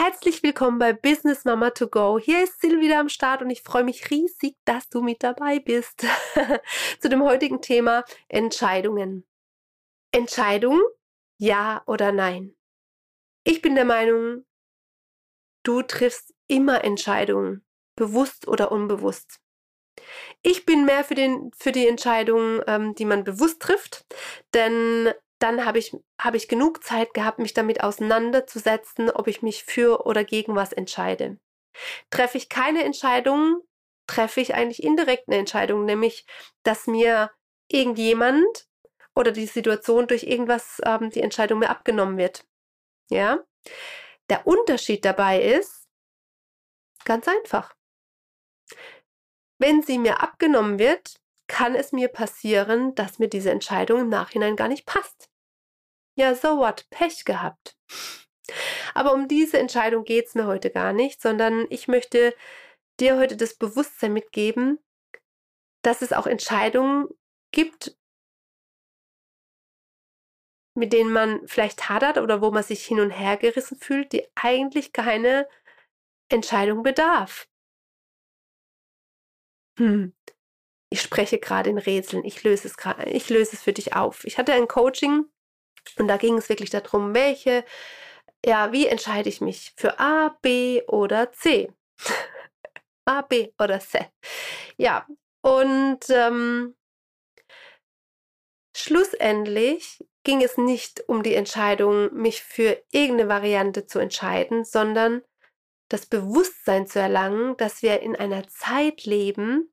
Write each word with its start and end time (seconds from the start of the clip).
Herzlich 0.00 0.44
willkommen 0.44 0.78
bei 0.78 0.92
Business 0.92 1.44
Mama 1.44 1.70
to 1.70 1.88
Go. 1.88 2.20
Hier 2.20 2.44
ist 2.44 2.60
Sil 2.62 2.78
wieder 2.78 3.00
am 3.00 3.08
Start 3.08 3.42
und 3.42 3.50
ich 3.50 3.62
freue 3.62 3.82
mich 3.82 4.12
riesig, 4.12 4.54
dass 4.64 4.88
du 4.88 5.02
mit 5.02 5.24
dabei 5.24 5.58
bist. 5.58 6.06
Zu 7.00 7.08
dem 7.08 7.24
heutigen 7.24 7.60
Thema 7.60 8.04
Entscheidungen. 8.28 9.26
Entscheidung, 10.12 10.80
ja 11.36 11.82
oder 11.86 12.12
nein. 12.12 12.54
Ich 13.42 13.60
bin 13.60 13.74
der 13.74 13.84
Meinung, 13.84 14.46
du 15.64 15.82
triffst 15.82 16.32
immer 16.46 16.84
Entscheidungen, 16.84 17.64
bewusst 17.96 18.46
oder 18.46 18.70
unbewusst. 18.70 19.40
Ich 20.42 20.64
bin 20.64 20.84
mehr 20.84 21.02
für, 21.02 21.16
den, 21.16 21.50
für 21.58 21.72
die 21.72 21.88
Entscheidungen, 21.88 22.62
ähm, 22.68 22.94
die 22.94 23.04
man 23.04 23.24
bewusst 23.24 23.60
trifft, 23.60 24.06
denn 24.54 25.12
dann 25.38 25.64
habe 25.64 25.78
ich, 25.78 25.96
hab 26.20 26.34
ich 26.34 26.48
genug 26.48 26.82
Zeit 26.82 27.14
gehabt, 27.14 27.38
mich 27.38 27.54
damit 27.54 27.82
auseinanderzusetzen, 27.82 29.10
ob 29.10 29.28
ich 29.28 29.42
mich 29.42 29.64
für 29.64 30.06
oder 30.06 30.24
gegen 30.24 30.56
was 30.56 30.72
entscheide. 30.72 31.38
Treffe 32.10 32.38
ich 32.38 32.48
keine 32.48 32.84
Entscheidung, 32.84 33.62
treffe 34.06 34.40
ich 34.40 34.54
eigentlich 34.54 34.82
indirekt 34.82 35.28
eine 35.28 35.36
Entscheidung, 35.36 35.84
nämlich, 35.84 36.26
dass 36.64 36.86
mir 36.86 37.30
irgendjemand 37.70 38.66
oder 39.14 39.32
die 39.32 39.46
Situation 39.46 40.06
durch 40.06 40.24
irgendwas 40.24 40.80
ähm, 40.84 41.10
die 41.10 41.20
Entscheidung 41.20 41.60
mir 41.60 41.70
abgenommen 41.70 42.18
wird. 42.18 42.44
Ja? 43.10 43.44
Der 44.30 44.46
Unterschied 44.46 45.04
dabei 45.04 45.42
ist 45.42 45.88
ganz 47.04 47.28
einfach. 47.28 47.74
Wenn 49.58 49.82
sie 49.82 49.98
mir 49.98 50.22
abgenommen 50.22 50.78
wird, 50.78 51.20
kann 51.48 51.74
es 51.74 51.92
mir 51.92 52.08
passieren, 52.08 52.94
dass 52.94 53.18
mir 53.18 53.28
diese 53.28 53.50
Entscheidung 53.50 54.02
im 54.02 54.08
Nachhinein 54.08 54.54
gar 54.54 54.68
nicht 54.68 54.86
passt. 54.86 55.28
Ja, 56.18 56.34
so 56.34 56.58
what, 56.58 56.84
Pech 56.90 57.24
gehabt. 57.24 57.76
Aber 58.92 59.12
um 59.12 59.28
diese 59.28 59.58
Entscheidung 59.58 60.02
geht 60.02 60.26
es 60.26 60.34
mir 60.34 60.46
heute 60.46 60.70
gar 60.70 60.92
nicht, 60.92 61.22
sondern 61.22 61.66
ich 61.70 61.86
möchte 61.86 62.34
dir 62.98 63.16
heute 63.16 63.36
das 63.36 63.54
Bewusstsein 63.54 64.12
mitgeben, 64.14 64.80
dass 65.82 66.02
es 66.02 66.12
auch 66.12 66.26
Entscheidungen 66.26 67.06
gibt, 67.52 67.96
mit 70.74 70.92
denen 70.92 71.12
man 71.12 71.46
vielleicht 71.46 71.88
hadert 71.88 72.18
oder 72.18 72.42
wo 72.42 72.50
man 72.50 72.64
sich 72.64 72.84
hin 72.84 72.98
und 72.98 73.10
her 73.10 73.36
gerissen 73.36 73.78
fühlt, 73.78 74.12
die 74.12 74.26
eigentlich 74.34 74.92
keine 74.92 75.48
Entscheidung 76.28 76.82
bedarf. 76.82 77.48
Hm 79.78 80.12
ich 80.90 81.02
spreche 81.02 81.38
gerade 81.38 81.68
in 81.68 81.78
Rätseln, 81.78 82.24
ich 82.24 82.42
löse 82.44 82.66
es 82.66 82.76
gerade, 82.76 83.10
ich 83.10 83.28
löse 83.28 83.56
es 83.56 83.62
für 83.62 83.74
dich 83.74 83.94
auf. 83.94 84.24
Ich 84.24 84.38
hatte 84.38 84.54
ein 84.54 84.68
Coaching 84.68 85.26
und 85.96 86.08
da 86.08 86.16
ging 86.16 86.38
es 86.38 86.48
wirklich 86.48 86.70
darum, 86.70 87.14
welche, 87.14 87.64
ja, 88.44 88.72
wie 88.72 88.86
entscheide 88.86 89.28
ich 89.28 89.40
mich 89.40 89.72
für 89.76 89.98
A, 89.98 90.36
B 90.42 90.82
oder 90.86 91.32
C? 91.32 91.72
A, 93.04 93.22
B 93.22 93.52
oder 93.58 93.80
C. 93.80 94.06
Ja, 94.76 95.06
und 95.42 96.00
ähm, 96.10 96.76
schlussendlich 98.76 100.04
ging 100.24 100.42
es 100.42 100.58
nicht 100.58 101.08
um 101.08 101.22
die 101.22 101.34
Entscheidung, 101.34 102.12
mich 102.12 102.42
für 102.42 102.82
irgendeine 102.90 103.30
Variante 103.30 103.86
zu 103.86 103.98
entscheiden, 103.98 104.64
sondern 104.64 105.22
das 105.88 106.06
Bewusstsein 106.06 106.86
zu 106.86 107.00
erlangen, 107.00 107.56
dass 107.56 107.82
wir 107.82 108.00
in 108.00 108.14
einer 108.14 108.46
Zeit 108.46 109.04
leben, 109.04 109.72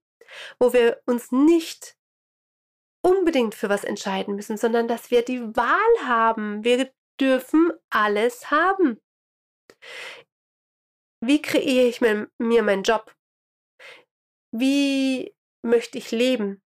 wo 0.59 0.71
wir 0.71 1.01
uns 1.05 1.31
nicht 1.31 1.94
unbedingt 3.05 3.53
für 3.53 3.69
was 3.69 3.83
entscheiden 3.83 4.35
müssen, 4.35 4.57
sondern 4.57 4.87
dass 4.87 5.11
wir 5.11 5.23
die 5.23 5.55
Wahl 5.55 6.07
haben. 6.07 6.63
Wir 6.63 6.91
dürfen 7.21 7.71
alles 7.91 8.49
haben. 8.49 8.99
Wie 11.21 11.39
kreiere 11.39 11.87
ich 11.87 12.01
mir, 12.01 12.31
mir 12.39 12.63
meinen 12.63 12.81
Job? 12.81 13.15
Wie 14.51 15.35
möchte 15.61 15.99
ich 15.99 16.09
leben? 16.11 16.63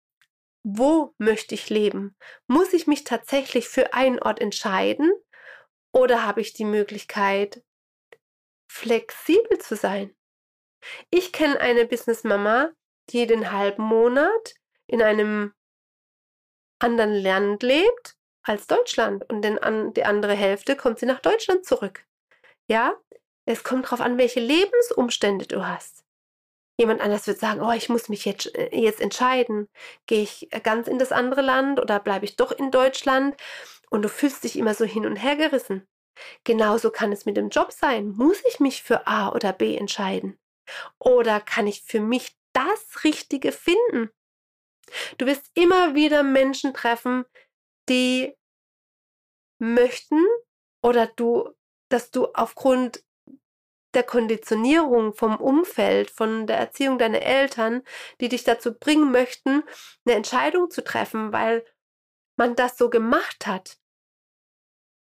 Wo 0.65 1.13
möchte 1.19 1.53
ich 1.53 1.69
leben? 1.69 2.15
Muss 2.47 2.73
ich 2.73 2.87
mich 2.87 3.03
tatsächlich 3.03 3.67
für 3.67 3.93
einen 3.93 4.19
Ort 4.19 4.41
entscheiden 4.41 5.11
oder 5.93 6.25
habe 6.25 6.41
ich 6.41 6.53
die 6.53 6.65
Möglichkeit, 6.65 7.63
flexibel 8.71 9.59
zu 9.59 9.75
sein? 9.75 10.15
Ich 11.11 11.31
kenne 11.31 11.59
eine 11.59 11.85
Business-Mama, 11.85 12.71
jeden 13.11 13.51
halben 13.51 13.83
Monat 13.83 14.55
in 14.87 15.01
einem 15.01 15.53
anderen 16.83 17.15
Land 17.15 17.63
lebt 17.63 18.15
als 18.43 18.67
Deutschland 18.67 19.27
und 19.29 19.41
den, 19.41 19.57
an, 19.57 19.93
die 19.93 20.03
andere 20.03 20.33
Hälfte 20.33 20.75
kommt 20.75 20.99
sie 20.99 21.05
nach 21.05 21.19
Deutschland 21.19 21.65
zurück. 21.65 22.05
Ja, 22.69 22.95
es 23.45 23.63
kommt 23.63 23.85
darauf 23.85 24.01
an, 24.01 24.17
welche 24.17 24.39
Lebensumstände 24.39 25.45
du 25.45 25.67
hast. 25.67 26.03
Jemand 26.79 27.01
anders 27.01 27.27
wird 27.27 27.39
sagen, 27.39 27.61
oh, 27.61 27.71
ich 27.71 27.89
muss 27.89 28.09
mich 28.09 28.25
jetzt, 28.25 28.53
äh, 28.55 28.75
jetzt 28.75 28.99
entscheiden. 28.99 29.69
Gehe 30.07 30.23
ich 30.23 30.49
ganz 30.63 30.87
in 30.87 30.99
das 30.99 31.11
andere 31.11 31.41
Land 31.41 31.79
oder 31.79 31.99
bleibe 31.99 32.25
ich 32.25 32.35
doch 32.35 32.51
in 32.51 32.71
Deutschland? 32.71 33.35
Und 33.89 34.01
du 34.01 34.09
fühlst 34.09 34.43
dich 34.43 34.57
immer 34.57 34.73
so 34.73 34.85
hin 34.85 35.05
und 35.05 35.17
her 35.17 35.35
gerissen. 35.35 35.87
Genauso 36.43 36.89
kann 36.89 37.11
es 37.11 37.25
mit 37.25 37.37
dem 37.37 37.49
Job 37.49 37.71
sein. 37.71 38.09
Muss 38.09 38.41
ich 38.47 38.59
mich 38.59 38.81
für 38.81 39.07
A 39.07 39.31
oder 39.31 39.53
B 39.53 39.77
entscheiden? 39.77 40.37
Oder 40.99 41.39
kann 41.39 41.67
ich 41.67 41.83
für 41.83 41.99
mich 41.99 42.35
das 42.53 43.03
Richtige 43.03 43.51
finden. 43.51 44.09
Du 45.17 45.25
wirst 45.25 45.51
immer 45.53 45.95
wieder 45.95 46.23
Menschen 46.23 46.73
treffen, 46.73 47.25
die 47.89 48.35
möchten 49.59 50.23
oder 50.81 51.07
du, 51.07 51.49
dass 51.89 52.11
du 52.11 52.27
aufgrund 52.33 53.03
der 53.93 54.03
Konditionierung 54.03 55.13
vom 55.13 55.37
Umfeld, 55.37 56.09
von 56.09 56.47
der 56.47 56.57
Erziehung 56.57 56.97
deiner 56.97 57.21
Eltern, 57.21 57.83
die 58.19 58.29
dich 58.29 58.43
dazu 58.43 58.73
bringen 58.73 59.11
möchten, 59.11 59.63
eine 60.05 60.15
Entscheidung 60.15 60.71
zu 60.71 60.83
treffen, 60.83 61.31
weil 61.31 61.65
man 62.35 62.55
das 62.55 62.77
so 62.77 62.89
gemacht 62.89 63.45
hat. 63.45 63.77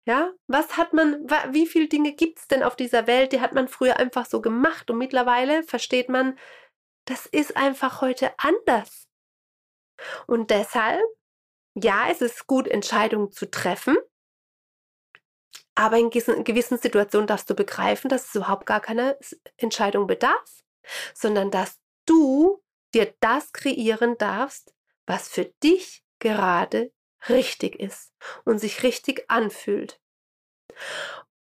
Ja, 0.08 0.32
was 0.48 0.78
hat 0.78 0.94
man, 0.94 1.30
wie 1.52 1.68
viele 1.68 1.88
Dinge 1.88 2.14
gibt 2.14 2.40
es 2.40 2.48
denn 2.48 2.64
auf 2.64 2.76
dieser 2.76 3.06
Welt, 3.06 3.34
die 3.34 3.42
hat 3.42 3.54
man 3.54 3.68
früher 3.68 3.98
einfach 3.98 4.26
so 4.26 4.42
gemacht 4.42 4.90
und 4.90 4.98
mittlerweile 4.98 5.62
versteht 5.64 6.10
man, 6.10 6.40
das 7.06 7.26
ist 7.26 7.58
einfach 7.58 8.02
heute 8.02 8.34
anders. 8.38 9.09
Und 10.28 10.50
deshalb, 10.50 11.04
ja, 11.76 12.08
es 12.10 12.22
ist 12.22 12.48
gut, 12.48 12.68
Entscheidungen 12.68 13.32
zu 13.32 13.50
treffen, 13.50 13.98
aber 15.76 15.98
in 15.98 16.10
gewissen 16.10 16.78
Situationen 16.78 17.28
darfst 17.28 17.50
du 17.50 17.56
begreifen, 17.56 18.10
dass 18.10 18.28
es 18.28 18.36
überhaupt 18.36 18.66
gar 18.66 18.82
keine 18.82 19.18
Entscheidung 19.58 20.08
bedarf, 20.08 20.64
sondern 21.14 21.52
dass 21.52 21.80
du 22.06 22.62
dir 22.94 23.14
das 23.22 23.54
kreieren 23.54 24.18
darfst, 24.18 24.74
was 25.06 25.30
für 25.30 25.46
dich 25.64 26.04
gerade 26.20 26.92
richtig 27.30 27.80
ist 27.80 28.14
und 28.44 28.60
sich 28.60 28.84
richtig 28.84 29.30
anfühlt. 29.30 30.02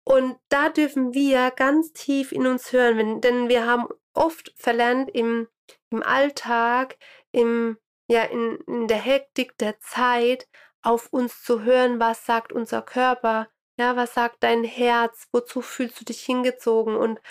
Und 0.06 0.40
da 0.47 0.70
dürfen 0.70 1.14
wir 1.14 1.52
ganz 1.52 1.91
tief 1.91 2.31
in 2.31 2.47
uns 2.47 2.72
hören, 2.72 3.22
denn 3.22 3.50
wir 3.50 3.66
haben 3.66 3.88
oft 4.14 4.53
verlernt 4.55 5.09
im 5.14 5.47
im 5.90 6.03
Alltag, 6.03 6.97
im, 7.32 7.78
ja, 8.09 8.23
in, 8.23 8.58
in 8.67 8.88
der 8.88 8.97
Hektik 8.97 9.58
der 9.58 9.79
Zeit 9.79 10.47
auf 10.82 11.14
uns 11.14 11.44
zu 11.44 11.61
hören, 11.61 12.00
was 12.00 12.26
sagt 12.26 12.52
unser 12.52 12.82
Körper, 12.82 13.50
ja, 13.78 13.96
was 13.96 14.14
sagt 14.14 14.44
dein 14.44 14.64
Herz, 14.64 15.28
wozu 15.32 15.61
fühlst 15.61 16.02
du 16.02 16.06
dich 16.06 16.22
hingezogen 16.22 16.96
und 16.96 17.22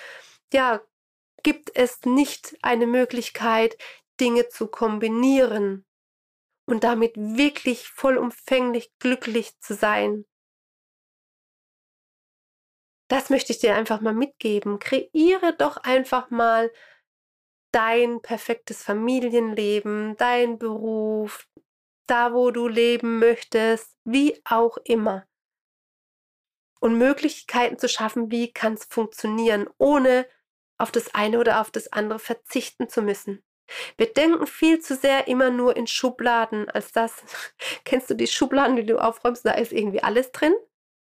ja, 0.52 0.80
gibt 1.42 1.74
es 1.74 2.02
nicht 2.04 2.56
eine 2.62 2.86
Möglichkeit, 2.86 3.76
Dinge 4.20 4.48
zu 4.48 4.68
kombinieren 4.68 5.84
und 6.66 6.84
damit 6.84 7.14
wirklich 7.16 7.88
vollumfänglich 7.88 8.92
glücklich 8.98 9.58
zu 9.60 9.74
sein. 9.74 10.26
Das 13.08 13.30
möchte 13.30 13.52
ich 13.52 13.58
dir 13.58 13.74
einfach 13.74 14.00
mal 14.00 14.14
mitgeben. 14.14 14.78
Kreiere 14.78 15.56
doch 15.56 15.78
einfach 15.78 16.30
mal 16.30 16.70
dein 17.72 18.20
perfektes 18.22 18.82
Familienleben, 18.82 20.16
dein 20.16 20.58
Beruf, 20.58 21.48
da 22.06 22.32
wo 22.32 22.50
du 22.50 22.68
leben 22.68 23.18
möchtest, 23.18 23.96
wie 24.04 24.40
auch 24.44 24.78
immer. 24.84 25.26
Und 26.80 26.96
Möglichkeiten 26.96 27.78
zu 27.78 27.88
schaffen, 27.88 28.30
wie 28.30 28.52
kann 28.52 28.74
es 28.74 28.84
funktionieren, 28.84 29.68
ohne 29.78 30.26
auf 30.78 30.92
das 30.92 31.14
eine 31.14 31.38
oder 31.38 31.60
auf 31.60 31.70
das 31.70 31.92
andere 31.92 32.18
verzichten 32.18 32.88
zu 32.88 33.02
müssen. 33.02 33.42
Wir 33.96 34.12
denken 34.12 34.46
viel 34.46 34.80
zu 34.80 34.94
sehr 34.94 35.28
immer 35.28 35.50
nur 35.50 35.76
in 35.76 35.86
Schubladen, 35.86 36.70
als 36.70 36.92
das. 36.92 37.22
Kennst 37.84 38.08
du 38.08 38.14
die 38.14 38.26
Schubladen, 38.26 38.76
die 38.76 38.86
du 38.86 38.98
aufräumst? 38.98 39.44
Da 39.44 39.52
ist 39.52 39.72
irgendwie 39.72 40.02
alles 40.02 40.32
drin. 40.32 40.54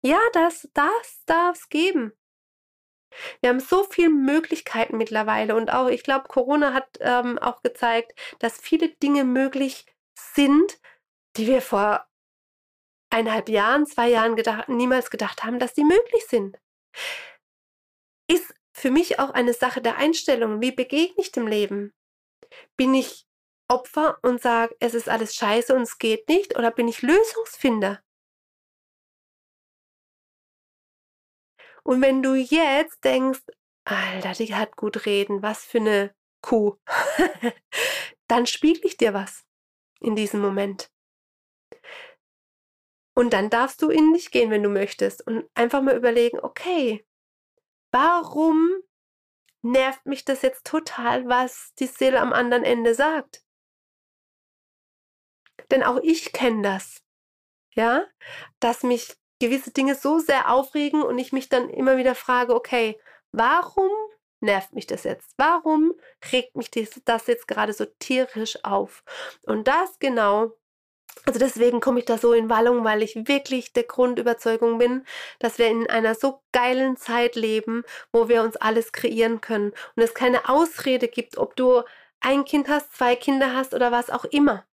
Ja, 0.03 0.19
das, 0.33 0.69
das 0.75 1.23
darf 1.27 1.57
es 1.57 1.69
geben. 1.69 2.13
Wir 3.41 3.51
haben 3.51 3.61
so 3.61 3.85
viele 3.85 4.11
Möglichkeiten 4.11 4.97
mittlerweile 4.99 5.55
und 5.57 5.73
auch, 5.73 5.89
ich 5.89 6.03
glaube, 6.03 6.29
Corona 6.29 6.75
hat 6.75 6.99
ähm, 7.01 7.39
auch 7.39 7.63
gezeigt, 7.63 8.13
dass 8.39 8.59
viele 8.59 8.89
Dinge 8.89 9.25
möglich 9.25 9.87
sind, 10.15 10.79
die 11.37 11.47
wir 11.47 11.63
vor 11.63 12.07
eineinhalb 13.11 13.49
Jahren, 13.49 13.87
zwei 13.87 14.09
Jahren 14.09 14.37
gedacht, 14.37 14.69
niemals 14.69 15.11
gedacht 15.11 15.43
haben, 15.43 15.59
dass 15.59 15.75
die 15.75 15.85
möglich 15.85 16.27
sind. 16.29 16.59
Ist 18.31 18.55
für 18.73 18.91
mich 18.91 19.19
auch 19.19 19.31
eine 19.31 19.55
Sache 19.55 19.81
der 19.81 19.97
Einstellung. 19.97 20.61
Wie 20.61 20.73
begegne 20.73 21.17
ich 21.19 21.33
dem 21.33 21.47
Leben? 21.47 21.93
Bin 22.77 22.95
ich 22.95 23.27
Opfer 23.69 24.19
und 24.23 24.41
sage, 24.43 24.77
es 24.81 24.95
ist 24.95 25.09
alles 25.09 25.35
scheiße 25.35 25.75
und 25.75 25.83
es 25.83 25.99
geht 25.99 26.29
nicht? 26.29 26.59
Oder 26.59 26.71
bin 26.71 26.89
ich 26.89 27.03
Lösungsfinder? 27.03 28.03
Und 31.83 32.03
wenn 32.03 32.23
du 32.23 32.35
jetzt 32.35 33.05
denkst, 33.05 33.43
Alter, 33.85 34.33
die 34.33 34.55
hat 34.55 34.77
gut 34.77 35.07
reden, 35.07 35.43
was 35.43 35.65
für 35.65 35.79
eine 35.79 36.15
Kuh, 36.43 36.77
dann 38.29 38.47
spiegel 38.47 38.85
ich 38.85 38.97
dir 38.97 39.15
was 39.15 39.45
in 40.01 40.17
diesem 40.17 40.41
Moment. 40.41 40.91
Und 43.15 43.33
dann 43.33 43.51
darfst 43.51 43.83
du 43.83 43.91
in 43.91 44.13
dich 44.13 44.31
gehen, 44.31 44.51
wenn 44.51 44.63
du 44.63 44.71
möchtest 44.71 45.27
und 45.27 45.49
einfach 45.55 45.83
mal 45.83 45.97
überlegen, 45.97 46.41
okay, 46.41 47.05
warum 47.93 48.83
nervt 49.63 50.07
mich 50.07 50.25
das 50.25 50.43
jetzt 50.43 50.65
total, 50.65 51.29
was 51.29 51.75
die 51.79 51.87
Seele 51.87 52.21
am 52.21 52.33
anderen 52.33 52.65
Ende 52.65 52.95
sagt? 52.95 53.45
Denn 55.71 55.83
auch 55.83 55.99
ich 56.03 56.33
kenne 56.33 56.63
das, 56.63 57.03
ja, 57.75 58.07
dass 58.59 58.83
mich 58.83 59.20
gewisse 59.41 59.73
Dinge 59.73 59.95
so 59.95 60.19
sehr 60.19 60.51
aufregen 60.51 61.03
und 61.03 61.19
ich 61.19 61.33
mich 61.33 61.49
dann 61.49 61.69
immer 61.71 61.97
wieder 61.97 62.15
frage, 62.15 62.55
okay, 62.55 63.01
warum 63.33 63.91
nervt 64.41 64.73
mich 64.75 64.87
das 64.87 65.05
jetzt? 65.05 65.35
Warum 65.37 65.93
regt 66.33 66.57
mich 66.57 66.71
das 66.71 67.27
jetzt 67.27 67.49
gerade 67.49 67.73
so 67.73 67.87
tierisch 67.99 68.65
auf? 68.65 69.03
Und 69.45 69.67
das 69.67 69.99
genau 69.99 70.53
also 71.27 71.39
deswegen 71.39 71.81
komme 71.81 72.01
ich 72.01 72.07
da 72.07 72.19
so 72.19 72.33
in 72.33 72.49
Wallung, 72.49 72.85
weil 72.85 73.03
ich 73.03 73.15
wirklich 73.29 73.73
der 73.73 73.85
Grundüberzeugung 73.85 74.79
bin, 74.79 75.05
dass 75.39 75.59
wir 75.59 75.69
in 75.69 75.89
einer 75.89 76.15
so 76.15 76.43
geilen 76.53 76.97
Zeit 76.97 77.37
leben, 77.37 77.85
wo 78.13 78.29
wir 78.29 78.43
uns 78.43 78.57
alles 78.57 78.93
kreieren 78.93 79.41
können 79.41 79.73
und 79.97 80.03
es 80.03 80.15
keine 80.15 80.49
Ausrede 80.49 81.09
gibt, 81.09 81.37
ob 81.37 81.57
du 81.57 81.83
ein 82.21 82.45
Kind 82.45 82.69
hast, 82.69 82.93
zwei 82.95 83.17
Kinder 83.17 83.55
hast 83.55 83.75
oder 83.75 83.93
was 83.93 84.11
auch 84.11 84.25
immer. 84.25 84.65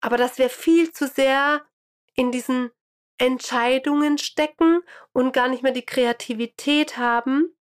Aber 0.00 0.16
dass 0.16 0.38
wir 0.38 0.50
viel 0.50 0.92
zu 0.92 1.06
sehr 1.08 1.66
in 2.14 2.32
diesen 2.32 2.70
Entscheidungen 3.18 4.18
stecken 4.18 4.82
und 5.12 5.32
gar 5.32 5.48
nicht 5.48 5.62
mehr 5.62 5.72
die 5.72 5.86
Kreativität 5.86 6.98
haben, 6.98 7.56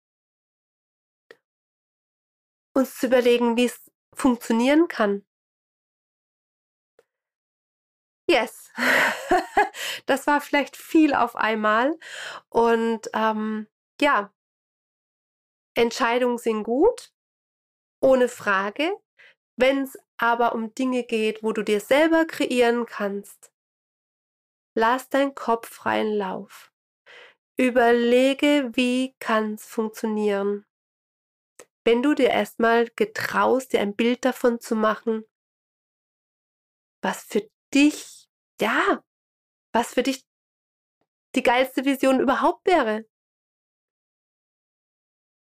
uns 2.76 2.98
zu 2.98 3.08
überlegen, 3.08 3.56
wie 3.56 3.66
es 3.66 3.92
funktionieren 4.16 4.88
kann. 4.88 5.26
Yes, 8.28 8.72
das 10.06 10.28
war 10.28 10.42
vielleicht 10.42 10.78
viel 10.78 11.14
auf 11.14 11.36
einmal. 11.36 11.98
Und 12.50 13.10
ähm, 13.14 13.68
ja, 14.02 14.34
Entscheidungen 15.76 16.38
sind 16.38 16.64
gut, 16.64 17.14
ohne 18.02 18.30
Frage. 18.30 18.98
Wenn 19.56 19.84
es 19.84 19.98
aber 20.18 20.56
um 20.56 20.74
Dinge 20.74 21.04
geht, 21.04 21.44
wo 21.44 21.52
du 21.52 21.64
dir 21.64 21.80
selber 21.80 22.26
kreieren 22.26 22.86
kannst, 22.86 23.53
Lass 24.75 25.10
dein 25.10 25.36
Kopf 25.36 25.70
freien 25.70 26.14
Lauf. 26.14 26.72
Überlege, 27.58 28.72
wie 28.74 29.16
kann 29.20 29.54
es 29.54 29.66
funktionieren. 29.66 30.66
Wenn 31.86 32.02
du 32.02 32.16
dir 32.16 32.30
erstmal 32.30 32.90
getraust, 32.96 33.74
dir 33.74 33.81
ein 33.81 33.96
Bild 33.96 34.25
davon 34.25 34.60
zu 34.60 34.75
machen, 34.75 35.25
was 37.04 37.24
für 37.24 37.48
dich, 37.74 38.28
ja, 38.60 39.04
was 39.74 39.94
für 39.94 40.04
dich 40.04 40.25
die 41.36 41.44
geilste 41.44 41.86
Vision 41.86 42.19
überhaupt 42.19 42.66
wäre. 42.66 43.06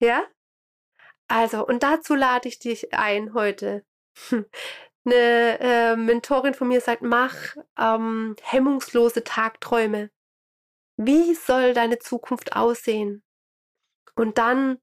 Ja? 0.02 0.28
Also, 1.30 1.66
und 1.66 1.84
dazu 1.84 2.16
lade 2.16 2.50
ich 2.50 2.60
dich 2.60 2.94
ein 2.94 3.34
heute. 3.34 3.86
eine 5.06 5.60
äh, 5.60 5.96
Mentorin 5.96 6.54
von 6.54 6.68
mir 6.68 6.82
sagt, 6.82 7.02
mach 7.02 7.36
ähm, 7.78 8.36
hemmungslose 8.42 9.24
Tagträume. 9.24 10.10
Wie 10.98 11.34
soll 11.34 11.74
deine 11.74 12.00
Zukunft 12.00 12.56
aussehen? 12.56 13.24
Und 14.16 14.38
dann 14.38 14.80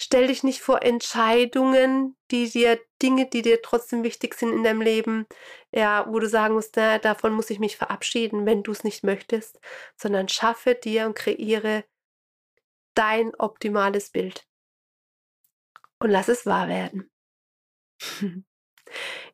stell 0.00 0.28
dich 0.28 0.42
nicht 0.42 0.62
vor 0.62 0.82
Entscheidungen, 0.82 2.16
die 2.30 2.48
dir, 2.48 2.80
Dinge, 3.02 3.26
die 3.28 3.42
dir 3.42 3.60
trotzdem 3.62 4.02
wichtig 4.02 4.34
sind 4.34 4.52
in 4.52 4.64
deinem 4.64 4.80
Leben, 4.80 5.26
ja, 5.72 6.06
wo 6.08 6.18
du 6.18 6.28
sagen 6.28 6.54
musst, 6.54 6.76
na, 6.76 6.98
davon 6.98 7.32
muss 7.34 7.50
ich 7.50 7.58
mich 7.58 7.76
verabschieden, 7.76 8.46
wenn 8.46 8.62
du 8.62 8.72
es 8.72 8.82
nicht 8.82 9.04
möchtest, 9.04 9.60
sondern 9.96 10.28
schaffe 10.28 10.74
dir 10.74 11.06
und 11.06 11.14
kreiere 11.14 11.84
dein 12.94 13.34
optimales 13.36 14.10
Bild. 14.10 14.46
Und 15.98 16.10
lass 16.10 16.28
es 16.28 16.46
wahr 16.46 16.68
werden. 16.68 17.10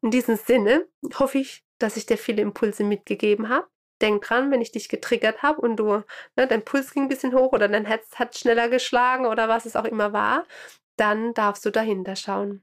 In 0.03 0.11
diesem 0.11 0.37
Sinne 0.37 0.87
hoffe 1.19 1.39
ich, 1.39 1.65
dass 1.79 1.97
ich 1.97 2.07
dir 2.07 2.19
viele 2.19 2.43
Impulse 2.43 2.85
mitgegeben 2.85 3.49
habe. 3.49 3.67
Denk 4.01 4.23
dran, 4.25 4.51
wenn 4.51 4.61
ich 4.61 4.73
dich 4.73 4.89
getriggert 4.89 5.43
habe 5.43 5.61
und 5.61 5.77
du, 5.77 6.03
ne, 6.37 6.47
dein 6.47 6.65
Puls 6.65 6.93
ging 6.93 7.05
ein 7.05 7.09
bisschen 7.09 7.35
hoch 7.35 7.53
oder 7.53 7.67
dein 7.67 7.87
Herz 7.87 8.17
hat 8.17 8.37
schneller 8.37 8.69
geschlagen 8.69 9.25
oder 9.27 9.49
was 9.49 9.65
es 9.65 9.75
auch 9.75 9.87
immer 9.87 10.13
war, 10.13 10.45
dann 10.97 11.33
darfst 11.33 11.65
du 11.65 11.71
dahinter 11.71 12.15
schauen. 12.17 12.63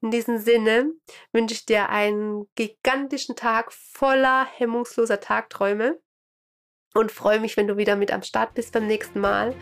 In 0.00 0.10
diesem 0.10 0.38
Sinne 0.38 0.92
wünsche 1.32 1.54
ich 1.54 1.66
dir 1.66 1.88
einen 1.88 2.48
gigantischen 2.54 3.36
Tag 3.36 3.72
voller 3.72 4.46
hemmungsloser 4.56 5.20
Tagträume 5.20 5.98
und 6.94 7.12
freue 7.12 7.40
mich, 7.40 7.56
wenn 7.56 7.68
du 7.68 7.76
wieder 7.76 7.96
mit 7.96 8.12
am 8.12 8.22
Start 8.22 8.54
bist 8.54 8.72
beim 8.72 8.86
nächsten 8.86 9.20
Mal. 9.20 9.54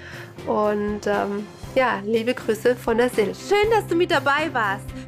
Und 0.46 1.06
ähm, 1.06 1.46
ja, 1.74 2.00
liebe 2.04 2.34
Grüße 2.34 2.76
von 2.76 2.98
der 2.98 3.10
Sil. 3.10 3.34
Schön, 3.34 3.70
dass 3.70 3.86
du 3.86 3.96
mit 3.96 4.10
dabei 4.10 4.52
warst. 4.52 4.86